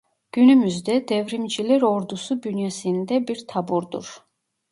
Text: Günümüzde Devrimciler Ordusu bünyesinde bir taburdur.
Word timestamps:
Günümüzde 0.31 1.07
Devrimciler 1.07 1.81
Ordusu 1.81 2.43
bünyesinde 2.43 3.27
bir 3.27 3.47
taburdur. 3.47 4.23